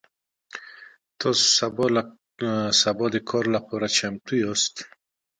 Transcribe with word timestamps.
تاسو 1.19 1.45
سبا 2.81 3.05
د 3.11 3.17
کار 3.29 3.45
لپاره 3.55 3.87
چمتو 3.97 4.33
یاست؟ 4.43 4.75